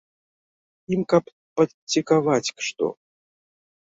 [0.95, 1.23] Ім каб
[1.61, 2.85] падцікаваць што.